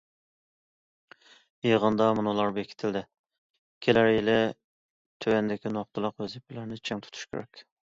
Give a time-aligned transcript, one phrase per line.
[1.67, 3.03] يىغىندا مۇنۇلار بېكىتىلدى:
[3.87, 7.67] كېلەر يىلى تۆۋەندىكى نۇقتىلىق ۋەزىپىلەرنى چىڭ تۇتۇش كېرەك.